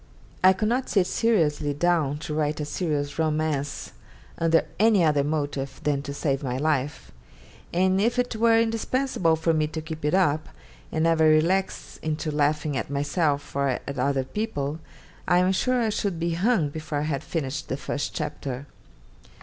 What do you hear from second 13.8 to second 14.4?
at other